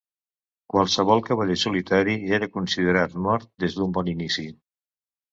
[0.75, 4.47] Qualsevol cavaller solitari era considerat mort des d'un bon inici.